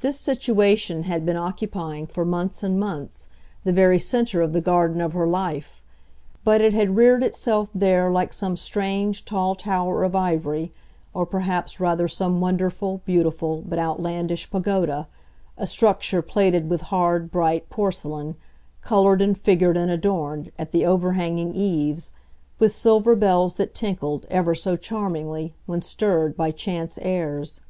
[0.00, 3.26] This situation had been occupying, for months and months,
[3.64, 5.82] the very centre of the garden of her life,
[6.44, 10.72] but it had reared itself there like some strange, tall tower of ivory,
[11.12, 15.08] or perhaps rather some wonderful, beautiful, but outlandish pagoda,
[15.58, 18.36] a structure plated with hard, bright porcelain,
[18.82, 22.12] coloured and figured and adorned, at the overhanging eaves,
[22.60, 27.60] with silver bells that tinkled, ever so charmingly, when stirred by chance airs.